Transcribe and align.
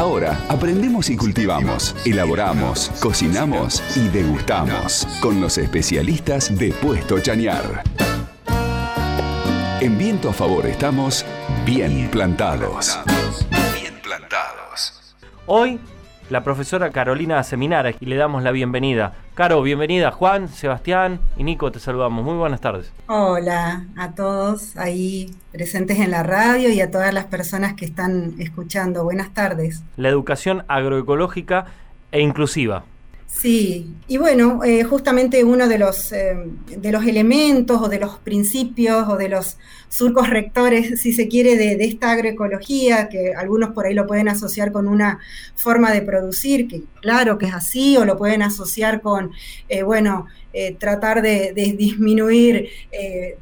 Ahora 0.00 0.46
aprendemos 0.48 1.10
y 1.10 1.16
cultivamos, 1.18 1.94
elaboramos, 2.06 2.90
cocinamos 3.02 3.82
y 3.98 4.08
degustamos 4.08 5.06
con 5.20 5.42
los 5.42 5.58
especialistas 5.58 6.56
de 6.56 6.72
Puesto 6.72 7.20
Chañar. 7.20 7.82
En 9.82 9.98
viento 9.98 10.30
a 10.30 10.32
favor 10.32 10.64
estamos 10.64 11.26
bien 11.66 12.08
plantados. 12.10 12.98
Bien 13.78 13.92
plantados. 14.02 15.14
Hoy 15.44 15.78
la 16.30 16.42
profesora 16.42 16.90
Carolina 16.92 17.42
Seminara 17.42 17.92
y 18.00 18.06
le 18.06 18.16
damos 18.16 18.42
la 18.42 18.52
bienvenida. 18.52 19.12
Caro, 19.40 19.62
bienvenida. 19.62 20.10
Juan, 20.10 20.50
Sebastián 20.50 21.18
y 21.38 21.44
Nico, 21.44 21.72
te 21.72 21.80
saludamos. 21.80 22.22
Muy 22.22 22.36
buenas 22.36 22.60
tardes. 22.60 22.92
Hola 23.06 23.86
a 23.96 24.14
todos 24.14 24.76
ahí 24.76 25.34
presentes 25.50 25.98
en 25.98 26.10
la 26.10 26.22
radio 26.22 26.68
y 26.68 26.82
a 26.82 26.90
todas 26.90 27.14
las 27.14 27.24
personas 27.24 27.72
que 27.72 27.86
están 27.86 28.34
escuchando. 28.38 29.02
Buenas 29.02 29.32
tardes. 29.32 29.82
La 29.96 30.10
educación 30.10 30.62
agroecológica 30.68 31.64
e 32.12 32.20
inclusiva. 32.20 32.84
Sí, 33.28 33.94
y 34.08 34.18
bueno, 34.18 34.62
eh, 34.62 34.84
justamente 34.84 35.42
uno 35.42 35.68
de 35.68 35.78
los, 35.78 36.12
eh, 36.12 36.36
de 36.76 36.92
los 36.92 37.06
elementos 37.06 37.80
o 37.80 37.88
de 37.88 37.98
los 37.98 38.18
principios 38.18 39.08
o 39.08 39.16
de 39.16 39.30
los 39.30 39.56
surcos 39.90 40.30
rectores, 40.30 40.98
si 41.02 41.12
se 41.12 41.28
quiere, 41.28 41.56
de, 41.56 41.84
esta 41.84 42.12
agroecología, 42.12 43.10
que 43.10 43.34
algunos 43.34 43.70
por 43.74 43.84
ahí 43.84 43.92
lo 43.92 44.06
pueden 44.06 44.28
asociar 44.28 44.72
con 44.72 44.88
una 44.88 45.18
forma 45.54 45.92
de 45.92 46.00
producir, 46.00 46.66
que 46.66 46.84
claro 47.02 47.36
que 47.36 47.46
es 47.46 47.54
así, 47.54 47.98
o 47.98 48.06
lo 48.06 48.16
pueden 48.16 48.40
asociar 48.40 49.02
con, 49.02 49.32
eh, 49.68 49.82
bueno, 49.82 50.26
tratar 50.78 51.22
de, 51.22 51.52
disminuir 51.54 52.70
el, 52.90 53.36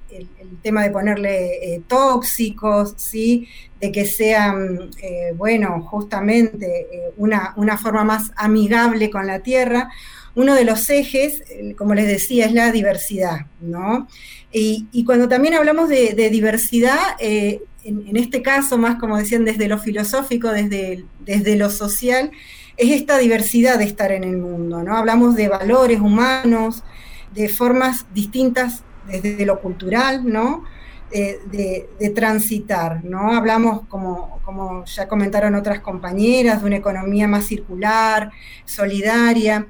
tema 0.63 0.83
de 0.83 0.91
ponerle 0.91 1.83
tóxicos, 1.87 2.95
¿sí? 2.97 3.49
de 3.81 3.93
que 3.93 4.05
sean, 4.05 4.91
eh, 5.03 5.33
bueno, 5.37 5.83
justamente 5.83 6.89
eh, 6.93 7.13
una, 7.17 7.53
una, 7.57 7.77
forma 7.79 8.05
más 8.05 8.33
amigable 8.37 9.11
con 9.11 9.27
la 9.27 9.41
tierra. 9.41 9.91
Uno 10.35 10.55
de 10.55 10.65
los 10.65 10.89
ejes, 10.91 11.43
eh, 11.51 11.75
como 11.77 11.95
les 11.95 12.07
decía, 12.07 12.47
es 12.47 12.53
la 12.53 12.73
diversidad, 12.73 13.47
¿no? 13.61 14.09
Y, 14.53 15.05
cuando 15.05 15.29
también 15.29 15.55
hablamos 15.55 15.89
de, 15.89 16.31
diversidad, 16.31 16.99
en, 17.19 17.61
en, 17.85 18.17
este 18.17 18.41
caso, 18.41 18.79
más 18.79 18.99
como 18.99 19.19
decían, 19.19 19.45
desde 19.45 19.69
lo 19.69 19.79
filosófico, 19.79 20.51
desde, 20.51 21.05
desde 21.21 21.57
lo 21.57 21.69
social, 21.71 22.31
es 22.77 22.91
esta 22.91 23.19
diversidad 23.19 23.79
de 23.79 23.85
estar 23.85 24.11
en 24.11 24.25
el 24.25 24.39
mundo, 24.39 24.83
¿no? 24.83 24.97
Hablamos 24.97 25.37
de 25.37 25.49
valores 25.49 26.01
humanos, 26.01 26.83
de 27.35 27.49
formas 27.49 28.07
distintas 28.15 28.83
desde 29.07 29.45
lo 29.45 29.61
cultural, 29.61 30.23
¿no? 30.25 30.65
de, 31.11 32.13
transitar, 32.15 33.05
¿no? 33.05 33.33
Hablamos, 33.33 33.87
como, 33.89 34.41
como 34.45 34.85
ya 34.85 35.09
comentaron 35.09 35.55
otras 35.55 35.81
compañeras, 35.81 36.61
de 36.61 36.67
una 36.67 36.77
economía 36.77 37.27
más 37.29 37.47
circular, 37.47 38.31
solidaria. 38.65 39.67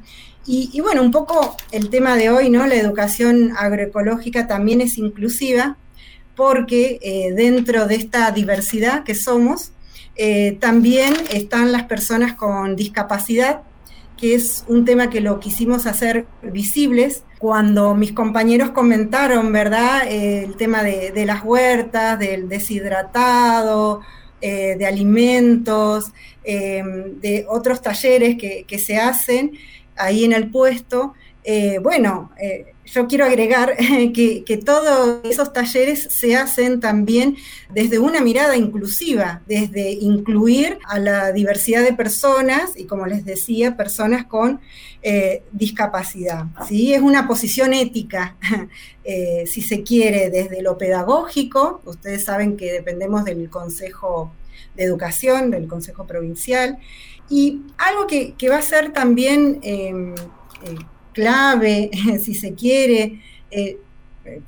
Y, 0.51 0.81
bueno, 0.81 1.03
un 1.03 1.11
poco 1.11 1.55
el 1.73 1.91
tema 1.91 2.17
de 2.17 2.31
hoy, 2.31 2.49
¿no? 2.49 2.67
La 2.67 2.77
educación 2.77 3.53
agroecológica 3.55 4.47
también 4.47 4.81
es 4.81 4.97
inclusiva 4.97 5.77
porque 6.37 6.99
eh, 7.03 7.35
dentro 7.35 7.87
de 7.87 7.97
esta 7.97 8.31
diversidad 8.31 9.05
que 9.05 9.15
somos, 9.15 9.73
eh, 10.17 10.57
también 10.59 11.13
están 11.31 11.71
las 11.71 11.83
personas 11.83 12.33
con 12.33 12.77
discapacidad, 12.77 13.61
que 14.17 14.35
es 14.35 14.65
un 14.69 14.87
tema 14.87 15.11
que 15.11 15.21
lo 15.21 15.39
quisimos 15.39 15.85
hacer 15.85 16.25
visibles 16.43 17.25
cuando 17.39 17.95
mis 17.95 18.13
compañeros 18.13 18.71
comentaron, 18.71 19.53
¿verdad?, 19.53 20.07
eh, 20.07 20.45
el 20.45 20.57
tema 20.57 20.83
de, 20.83 21.27
las 21.27 21.45
huertas, 21.45 22.19
del 22.19 22.49
deshidratado, 22.49 24.01
de 24.41 24.87
alimentos, 24.87 26.13
de 26.45 27.45
otros 27.49 27.83
talleres 27.83 28.39
que, 28.39 28.79
se 28.79 28.97
hacen 28.97 29.59
ahí 29.99 30.25
en 30.25 30.33
el 30.33 30.51
puesto. 30.51 31.15
bueno, 31.83 32.31
yo 32.93 33.07
quiero 33.07 33.25
agregar 33.25 33.77
que, 34.15 34.63
todos 34.65 35.21
esos 35.25 35.53
talleres 35.53 36.09
se 36.11 36.37
hacen 36.37 36.81
también 36.81 37.37
desde 37.71 37.99
una 37.99 38.21
mirada 38.21 38.57
inclusiva, 38.57 39.43
desde 39.47 39.93
incluir 39.93 40.79
a 40.85 40.99
la 40.99 41.33
diversidad 41.33 41.83
de 41.83 41.93
personas 41.93 42.77
y, 42.77 42.85
como 42.85 43.07
les 43.07 43.25
decía, 43.25 43.77
personas 43.77 44.27
con 44.27 44.61
eh, 45.03 45.43
discapacidad. 45.53 46.47
¿sí? 46.67 46.95
Es 46.95 47.03
una 47.03 47.27
posición 47.27 47.75
ética, 47.75 48.37
eh, 49.05 49.45
si 49.47 49.63
se 49.63 49.83
quiere, 49.83 50.31
desde 50.31 50.63
lo 50.63 50.79
pedagógico. 50.79 51.81
Ustedes 51.85 52.25
saben 52.25 52.57
que 52.57 52.73
dependemos 52.73 53.25
del 53.25 53.49
Consejo 53.51 54.33
de 54.77 54.85
Educación, 54.85 55.51
del 55.51 55.69
Consejo 55.69 56.07
Provincial. 56.07 56.79
Y 57.31 57.63
algo 57.77 58.07
que, 58.07 58.35
va 58.49 58.59
a 58.59 58.63
ser 58.63 58.93
también... 58.93 59.61
Em, 59.63 60.15
eh, 60.65 60.77
clave, 61.13 61.91
si 62.23 62.35
se 62.35 62.55
quiere. 62.55 63.21
Eh, 63.51 63.79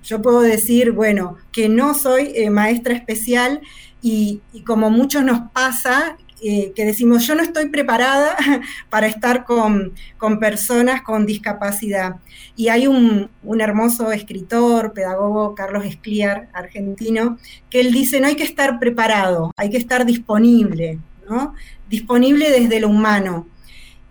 yo 0.02 0.20
puedo 0.20 0.40
decir, 0.40 0.92
bueno, 0.92 1.36
que 1.52 1.68
no 1.68 1.94
soy 1.94 2.32
eh, 2.34 2.50
maestra 2.50 2.94
especial 2.94 3.60
y, 4.02 4.40
como 4.66 4.90
muchos 4.90 5.24
nos 5.24 5.50
pasa, 5.52 6.16
eh, 6.42 6.72
que 6.74 6.86
decimos, 6.86 7.26
yo 7.26 7.34
no 7.34 7.42
estoy 7.42 7.68
preparada 7.68 8.36
para 8.90 9.06
estar 9.06 9.44
con, 9.44 9.92
personas 10.38 11.02
con 11.02 11.26
discapacidad. 11.26 12.16
Y 12.56 12.68
hay 12.68 12.86
un, 12.86 13.30
un, 13.42 13.60
hermoso 13.60 14.12
escritor, 14.12 14.92
pedagogo, 14.92 15.54
Carlos 15.54 15.84
Escliar, 15.84 16.48
argentino, 16.52 17.38
que 17.68 17.80
él 17.80 17.92
dice, 17.92 18.20
no 18.20 18.26
hay 18.26 18.36
que 18.36 18.44
estar 18.44 18.78
preparado, 18.78 19.52
hay 19.56 19.70
que 19.70 19.78
estar 19.78 20.04
disponible, 20.04 20.98
¿no? 21.28 21.54
Disponible 21.88 22.50
desde 22.50 22.80
lo 22.80 22.88
humano. 22.88 23.46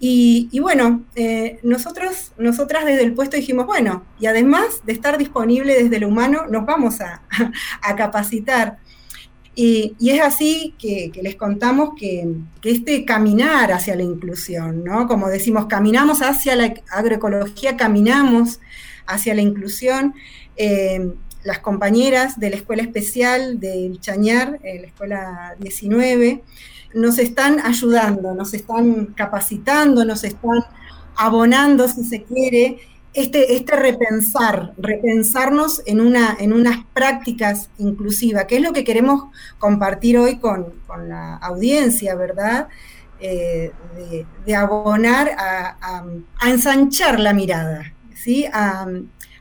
Y, 0.02 0.60
bueno, 0.60 1.04
eh, 1.16 1.60
nosotros, 1.64 2.32
nosotras 2.38 2.86
desde 2.86 3.04
el 3.04 3.14
puesto 3.14 3.36
dijimos, 3.36 3.66
bueno, 3.66 4.06
y 4.20 4.28
además 4.28 4.82
de 4.86 4.94
estar 4.94 5.18
disponible 5.18 5.84
desde 5.84 6.00
lo 6.00 6.08
humano, 6.08 6.46
nos 6.50 6.66
vamos 6.66 7.02
a, 7.02 7.22
capacitar. 7.98 8.78
Y, 9.56 9.96
es 10.00 10.22
así 10.22 10.74
que, 10.80 11.12
les 11.22 11.36
contamos 11.36 11.92
que, 12.00 12.34
este 12.64 13.04
caminar 13.04 13.74
hacia 13.74 13.96
la 13.96 14.04
inclusión, 14.04 14.86
¿no? 14.86 15.06
Como 15.06 15.28
decimos, 15.28 15.66
caminamos 15.66 16.22
hacia 16.22 16.56
la 16.56 16.74
agroecología, 16.92 17.76
caminamos 17.76 18.62
hacia 19.06 19.34
la 19.34 19.42
inclusión. 19.42 20.14
Eh, 20.56 21.14
las 21.44 21.60
compañeras 21.60 22.40
de 22.40 22.50
la 22.50 22.56
Escuela 22.58 22.84
Especial 22.84 23.60
del 23.60 24.00
Chañar, 24.00 24.60
la 24.62 24.88
Escuela 24.88 25.56
19, 25.60 26.44
nos 26.94 27.20
están 27.20 27.60
ayudando, 27.60 28.34
nos 28.34 28.54
están 28.54 29.08
capacitando, 29.16 30.06
nos 30.06 30.24
están 30.24 30.64
abonando, 31.16 31.88
si 31.88 32.04
se 32.04 32.24
quiere, 32.24 32.80
este, 33.14 33.56
este 33.56 33.76
repensar, 33.76 34.74
repensarnos 34.78 35.82
en, 35.86 36.02
una, 36.02 36.36
en 36.40 36.54
unas 36.54 36.86
prácticas 36.94 37.70
inclusivas, 37.78 38.46
que 38.46 38.58
es 38.58 38.62
lo 38.62 38.74
que 38.74 38.84
queremos 38.84 39.26
compartir 39.58 40.18
hoy 40.18 40.38
con, 40.38 40.74
la 41.08 41.36
audiencia, 41.38 42.16
¿verdad? 42.16 42.68
Eh, 43.20 43.72
de, 44.46 44.56
abonar 44.56 45.32
a, 45.38 46.04
ensanchar 46.48 47.20
la 47.20 47.34
mirada, 47.34 47.94
¿sí? 48.16 48.46
A, 48.52 48.88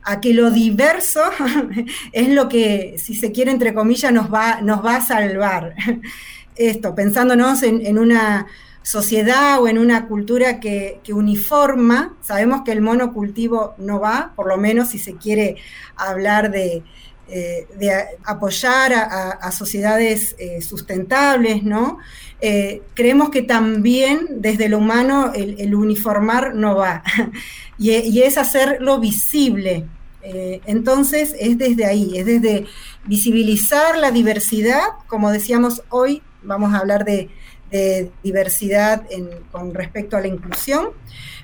a 0.09 0.21
que 0.23 0.33
lo 0.33 0.51
diverso 0.51 1.21
es 2.13 2.29
lo 2.31 2.49
que, 2.49 2.97
si 2.97 3.15
se 3.15 3.31
quiere, 3.31 3.51
entre 3.51 3.75
comillas, 3.75 4.11
nos 4.11 4.33
va, 4.33 4.63
nos 4.63 4.85
va 4.85 4.97
a 4.97 5.05
salvar 5.05 5.75
esto, 6.57 6.95
pensándonos 6.95 7.63
en, 7.63 7.99
una 7.99 8.47
sociedad 8.83 9.61
o 9.61 9.69
en 9.69 9.77
una 9.77 10.09
cultura 10.09 10.61
que, 10.61 11.01
uniforma, 11.13 12.17
sabemos 12.23 12.63
que 12.65 12.73
el 12.73 12.81
monocultivo 12.81 13.75
no 13.77 14.01
va, 14.01 14.33
por 14.35 14.49
lo 14.49 14.57
menos 14.57 14.89
si 14.89 14.99
se 14.99 15.15
quiere 15.17 15.57
hablar 15.95 16.51
de, 16.51 16.83
eh, 17.29 17.67
apoyar 18.25 18.95
a, 18.95 19.53
sociedades 19.53 20.35
eh, 20.39 20.63
sustentables, 20.63 21.65
¿no? 21.65 21.99
Eh, 22.41 22.81
creemos 22.95 23.29
que 23.29 23.43
también 23.43 24.27
desde 24.31 24.71
lo 24.71 24.79
humano 24.79 25.33
el, 25.35 25.75
uniformar 25.75 26.55
no 26.55 26.77
va, 26.77 27.03
y, 27.79 27.91
y, 27.91 28.23
es 28.23 28.39
hacerlo 28.39 28.99
visible. 29.01 29.87
Entonces 30.23 31.35
es 31.39 31.57
desde 31.59 31.87
ahí, 31.87 32.19
es 32.19 32.27
desde 32.27 32.67
visibilizar 33.07 33.97
la 33.97 34.11
diversidad, 34.11 34.83
como 35.07 35.31
decíamos 35.31 35.83
hoy, 35.91 36.23
vamos 36.43 36.75
a 36.75 36.79
hablar 36.79 37.05
de, 37.05 37.31
diversidad 38.23 39.05
con 39.53 39.75
respecto 39.75 40.17
a 40.17 40.23
la 40.23 40.29
inclusión, 40.29 40.89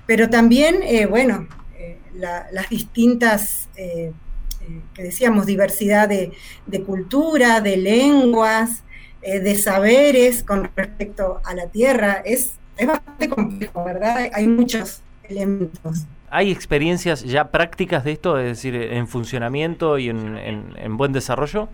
pero 0.06 0.30
también, 0.30 0.82
eh, 0.82 1.04
bueno, 1.04 1.46
eh, 1.78 1.98
las 2.14 2.70
distintas, 2.70 3.68
eh, 3.76 4.10
que 4.94 5.02
decíamos, 5.02 5.44
diversidad 5.44 6.08
de, 6.08 6.32
cultura, 6.86 7.60
de 7.60 7.76
lenguas, 7.76 8.84
de 9.20 9.58
saberes 9.58 10.42
con 10.42 10.70
respecto 10.74 11.42
a 11.44 11.54
la 11.54 11.66
tierra, 11.66 12.22
es, 12.24 12.52
bastante 12.86 13.28
complejo, 13.28 13.84
¿verdad? 13.84 14.30
Hay 14.32 14.46
muchos 14.46 15.02
elementos. 15.24 16.06
¿Hay 16.36 16.50
experiencias 16.50 17.22
ya 17.22 17.52
prácticas 17.52 18.02
de 18.02 18.12
esto, 18.12 18.38
es 18.38 18.46
decir, 18.46 18.74
en 18.74 19.06
funcionamiento 19.06 19.98
y 19.98 20.08
en 20.08 20.96
buen 20.96 21.12
desarrollo? 21.12 21.68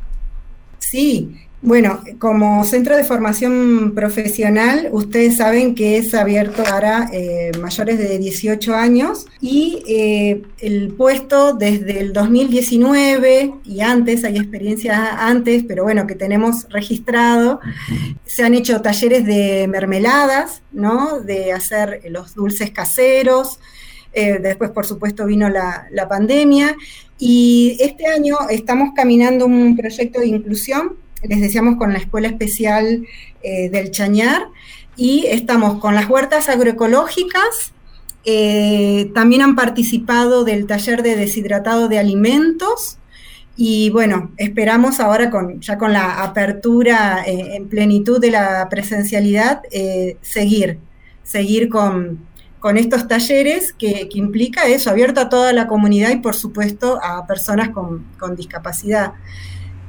Sí, 0.80 1.36
Bueno, 1.62 2.00
como 2.18 2.64
centro 2.64 2.96
de 2.96 3.04
formación 3.04 3.92
profesional, 3.94 4.88
ustedes 4.92 5.36
saben 5.36 5.74
que 5.74 5.98
es 5.98 6.14
abierto 6.14 6.62
para 6.64 7.10
eh, 7.12 7.52
mayores 7.60 7.98
de 7.98 8.18
18 8.18 8.74
años 8.74 9.26
y 9.42 9.82
eh, 9.86 10.40
el 10.58 10.94
puesto 10.94 11.52
desde 11.52 12.00
el 12.00 12.14
2019 12.14 13.52
y 13.66 13.80
antes, 13.82 14.24
hay 14.24 14.38
experiencias 14.38 14.98
antes, 15.18 15.62
pero 15.68 15.82
bueno, 15.82 16.06
que 16.06 16.14
tenemos 16.14 16.66
registrado, 16.70 17.60
se 18.24 18.42
han 18.42 18.54
hecho 18.54 18.80
talleres 18.80 19.26
de 19.26 19.68
mermeladas, 19.68 20.62
¿no? 20.72 21.20
De 21.20 21.52
hacer 21.52 22.00
los 22.08 22.34
dulces 22.34 22.70
caseros. 22.70 23.60
Eh, 24.12 24.38
después, 24.40 24.70
por 24.70 24.86
supuesto, 24.86 25.26
vino 25.26 25.48
la, 25.48 25.86
la 25.90 26.08
pandemia. 26.08 26.76
Y 27.18 27.76
este 27.80 28.06
año 28.06 28.36
estamos 28.48 28.90
caminando 28.94 29.46
un 29.46 29.76
proyecto 29.76 30.20
de 30.20 30.28
inclusión 30.28 30.96
les 31.22 31.40
decíamos 31.40 31.76
con 31.76 31.92
la 31.92 31.98
Escuela 31.98 32.28
Especial 32.28 33.06
eh, 33.42 33.68
del 33.70 33.90
Chañar, 33.90 34.42
y 34.96 35.26
estamos 35.26 35.80
con 35.80 35.94
las 35.94 36.08
huertas 36.08 36.48
agroecológicas, 36.48 37.72
eh, 38.24 39.10
también 39.14 39.42
han 39.42 39.56
participado 39.56 40.44
del 40.44 40.66
taller 40.66 41.02
de 41.02 41.16
deshidratado 41.16 41.88
de 41.88 41.98
alimentos, 41.98 42.98
y 43.56 43.90
bueno, 43.90 44.30
esperamos 44.36 45.00
ahora 45.00 45.30
con, 45.30 45.60
ya 45.60 45.76
con 45.76 45.92
la 45.92 46.22
apertura 46.22 47.22
en 47.26 47.68
plenitud 47.68 48.18
de 48.18 48.30
la 48.30 48.66
presencialidad, 48.70 49.60
seguir, 50.22 50.78
seguir 51.24 51.68
con, 51.68 52.26
estos 52.76 53.08
talleres 53.08 53.72
que, 53.72 54.08
implica 54.12 54.66
eso, 54.66 54.90
abierto 54.90 55.20
a 55.20 55.28
toda 55.28 55.52
la 55.52 55.66
comunidad 55.66 56.10
y 56.10 56.16
por 56.16 56.34
supuesto 56.34 57.00
a 57.02 57.26
personas 57.26 57.70
con, 57.70 58.04
con 58.18 58.36
discapacidad. 58.36 59.12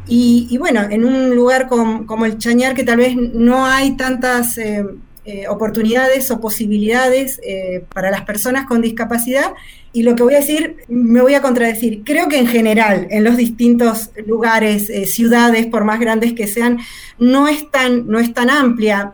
Y, 0.07 0.57
bueno, 0.57 0.81
en 0.89 1.06
un 1.06 1.33
lugar 1.35 1.68
como, 1.68 2.25
el 2.25 2.38
Chañar, 2.38 2.73
que 2.73 2.83
tal 2.83 2.97
vez 2.97 3.15
no 3.15 3.65
hay 3.65 3.95
tantas 3.95 4.57
eh, 4.57 4.85
eh, 5.25 5.47
oportunidades 5.47 6.31
o 6.31 6.39
posibilidades 6.39 7.39
eh, 7.44 7.83
para 7.94 8.12
las 8.12 8.21
personas 8.21 8.65
con 8.65 8.81
discapacidad, 8.81 9.53
y 9.94 10.03
lo 10.03 10.15
que 10.15 10.23
voy 10.23 10.35
a 10.35 10.39
decir, 10.39 10.77
me 10.88 11.21
voy 11.21 11.33
a 11.33 11.41
contradecir, 11.41 12.03
creo 12.06 12.29
que 12.29 12.39
en 12.39 12.47
general, 12.47 13.07
en 13.09 13.23
los 13.23 13.35
distintos 13.35 14.12
lugares, 14.25 14.89
ciudades, 15.12 15.68
por 15.68 15.83
más 15.83 16.00
grandes 16.00 16.33
que 16.33 16.47
sean, 16.47 16.79
no 17.19 17.47
es 17.47 17.69
tan, 17.71 18.07
no 18.07 18.19
es 18.19 18.33
tan 18.33 18.50
amplia. 18.50 19.12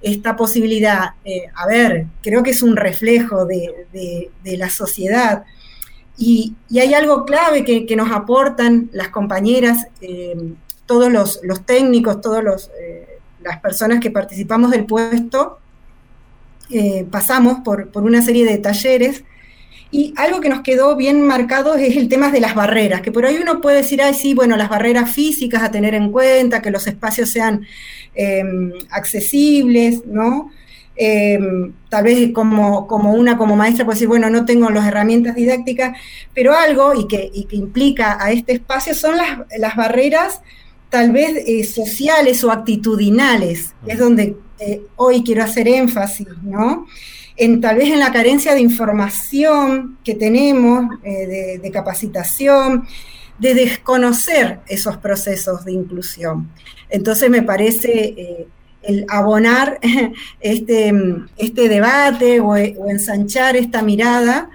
esta 0.00 0.36
posibilidad. 0.36 1.14
a 1.54 1.66
ver, 1.66 2.06
creo 2.22 2.44
que 2.44 2.50
es 2.50 2.62
un 2.62 2.76
reflejo 2.76 3.46
de 3.46 4.30
la 4.44 4.70
sociedad. 4.70 5.44
Y, 6.18 6.56
hay 6.72 6.94
algo 6.94 7.24
clave 7.24 7.64
que, 7.64 7.96
nos 7.96 8.10
aportan 8.10 8.90
las 8.92 9.08
compañeras, 9.08 9.86
eh, 10.00 10.36
todos 10.84 11.10
los, 11.12 11.40
técnicos, 11.64 12.20
todas 12.20 12.70
eh, 12.80 13.17
las 13.42 13.60
personas 13.60 14.00
que 14.00 14.10
participamos 14.10 14.70
del 14.70 14.84
puesto, 14.84 15.58
eh, 16.70 17.06
pasamos 17.10 17.60
por, 17.64 17.90
una 17.94 18.22
serie 18.22 18.44
de 18.44 18.58
talleres. 18.58 19.24
Y 19.90 20.12
algo 20.16 20.40
que 20.40 20.50
nos 20.50 20.60
quedó 20.60 20.96
bien 20.96 21.26
marcado 21.26 21.74
es 21.76 21.96
el 21.96 22.08
tema 22.08 22.30
de 22.30 22.40
las 22.40 22.54
barreras, 22.54 23.00
que 23.00 23.10
por 23.10 23.24
ahí 23.24 23.38
uno 23.40 23.62
puede 23.62 23.78
decir, 23.78 24.02
ay, 24.02 24.12
sí, 24.12 24.34
bueno, 24.34 24.56
las 24.56 24.68
barreras 24.68 25.10
físicas 25.10 25.62
a 25.62 25.70
tener 25.70 25.94
en 25.94 26.12
cuenta, 26.12 26.60
que 26.60 26.70
los 26.70 26.86
espacios 26.86 27.30
sean 27.30 27.66
accesibles, 28.90 30.04
¿no? 30.04 30.50
Eh, 31.00 31.38
tal 31.88 32.02
vez 32.02 32.32
como, 32.32 32.88
como, 32.88 33.12
una 33.12 33.38
como 33.38 33.54
maestra 33.54 33.84
puede 33.84 33.94
decir, 33.94 34.08
bueno, 34.08 34.30
no 34.30 34.44
tengo 34.44 34.68
las 34.68 34.84
herramientas 34.84 35.36
didácticas, 35.36 35.96
pero 36.34 36.54
algo 36.54 36.92
y 36.92 37.06
que, 37.06 37.30
implica 37.52 38.18
a 38.20 38.32
este 38.32 38.54
espacio 38.54 38.94
son 38.94 39.16
las, 39.16 39.76
barreras 39.76 40.40
tal 40.90 41.12
vez 41.12 41.42
eh, 41.46 41.64
sociales 41.64 42.42
o 42.44 42.50
actitudinales, 42.50 43.74
es 43.86 43.98
donde 43.98 44.36
eh, 44.58 44.82
hoy 44.96 45.22
quiero 45.22 45.42
hacer 45.44 45.68
énfasis, 45.68 46.28
¿no? 46.42 46.86
En, 47.36 47.60
tal 47.60 47.76
vez 47.76 47.90
en 47.92 48.00
la 48.00 48.12
carencia 48.12 48.54
de 48.54 48.60
información 48.60 49.98
que 50.02 50.14
tenemos, 50.14 51.00
de, 51.02 51.60
de 51.62 51.70
capacitación, 51.70 52.88
de 53.38 53.54
desconocer 53.54 54.58
esos 54.66 54.96
procesos 54.96 55.64
de 55.64 55.72
inclusión. 55.72 56.50
Entonces 56.90 57.30
me 57.30 57.42
parece 57.42 58.48
el 58.82 59.04
abonar 59.08 59.78
este, 60.40 60.92
este 61.36 61.68
debate 61.68 62.40
o, 62.40 62.56
ensanchar 62.56 63.56
esta 63.56 63.82
mirada 63.82 64.50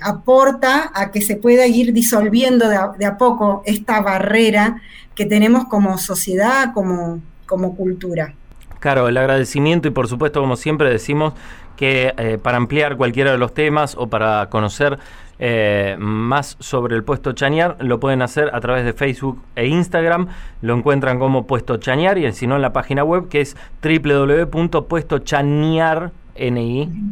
aporta 0.00 0.90
a 0.94 1.10
que 1.10 1.20
se 1.20 1.36
pueda 1.36 1.66
ir 1.66 1.92
disolviendo 1.92 2.68
de 2.68 3.06
a, 3.06 3.18
poco 3.18 3.62
esta 3.64 4.00
barrera 4.00 4.80
que 5.14 5.26
tenemos 5.26 5.66
como 5.66 5.98
sociedad, 5.98 6.72
como, 6.74 7.20
como 7.46 7.76
cultura. 7.76 8.34
Claro, 8.80 9.08
el 9.08 9.16
agradecimiento 9.16 9.88
y 9.88 9.90
por 9.90 10.08
supuesto, 10.08 10.40
como 10.40 10.56
siempre 10.56 10.90
decimos, 10.90 11.34
que 11.76 12.14
eh, 12.16 12.38
para 12.42 12.56
ampliar 12.56 12.96
cualquiera 12.96 13.32
de 13.32 13.38
los 13.38 13.54
temas 13.54 13.94
o 13.96 14.08
para 14.08 14.48
conocer 14.50 14.98
eh, 15.38 15.96
más 15.98 16.56
sobre 16.60 16.96
el 16.96 17.04
puesto 17.04 17.32
Chañar, 17.32 17.76
lo 17.80 18.00
pueden 18.00 18.22
hacer 18.22 18.48
a 18.54 18.60
través 18.60 18.84
de 18.84 18.94
Facebook 18.94 19.42
e 19.54 19.66
Instagram. 19.66 20.28
Lo 20.62 20.74
encuentran 20.74 21.18
como 21.18 21.46
puesto 21.46 21.76
Chañar 21.76 22.16
y 22.18 22.32
si 22.32 22.46
no 22.46 22.56
en 22.56 22.62
la 22.62 22.72
página 22.72 23.04
web 23.04 23.28
que 23.28 23.42
es 23.42 23.54
www.puestochañar.com. 23.82 26.10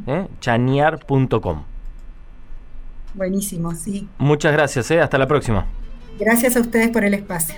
¿eh? 0.07 0.27
Buenísimo, 3.15 3.75
sí. 3.75 4.09
Muchas 4.19 4.53
gracias, 4.53 4.91
hasta 4.91 5.19
la 5.19 5.27
próxima. 5.27 5.67
Gracias 6.19 6.57
a 6.57 6.61
ustedes 6.61 6.91
por 6.91 7.05
el 7.05 7.15
espacio. 7.15 7.53